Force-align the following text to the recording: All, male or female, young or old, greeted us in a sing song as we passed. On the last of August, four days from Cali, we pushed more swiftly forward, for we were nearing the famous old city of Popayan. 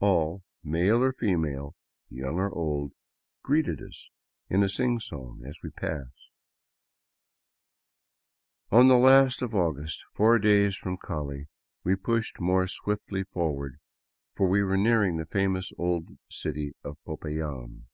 All, 0.00 0.42
male 0.64 1.02
or 1.04 1.12
female, 1.12 1.76
young 2.08 2.36
or 2.36 2.50
old, 2.50 2.92
greeted 3.42 3.82
us 3.82 4.08
in 4.48 4.62
a 4.62 4.68
sing 4.70 4.98
song 4.98 5.42
as 5.46 5.58
we 5.62 5.68
passed. 5.68 6.30
On 8.70 8.88
the 8.88 8.96
last 8.96 9.42
of 9.42 9.54
August, 9.54 10.02
four 10.14 10.38
days 10.38 10.76
from 10.78 10.96
Cali, 10.96 11.48
we 11.84 11.94
pushed 11.94 12.40
more 12.40 12.66
swiftly 12.66 13.24
forward, 13.24 13.78
for 14.34 14.48
we 14.48 14.62
were 14.62 14.78
nearing 14.78 15.18
the 15.18 15.26
famous 15.26 15.74
old 15.76 16.08
city 16.30 16.72
of 16.82 16.96
Popayan. 17.04 17.84